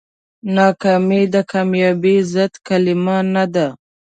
[0.55, 3.67] ناکامي د کامیابۍ ضد کلمه نه ده.